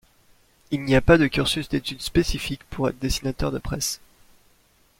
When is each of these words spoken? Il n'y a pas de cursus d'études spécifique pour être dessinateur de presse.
Il 0.71 0.81
n'y 0.83 0.95
a 0.95 1.01
pas 1.01 1.19
de 1.19 1.27
cursus 1.27 1.69
d'études 1.69 2.01
spécifique 2.01 2.63
pour 2.71 2.89
être 2.89 2.97
dessinateur 2.97 3.51
de 3.51 3.59
presse. 3.59 4.01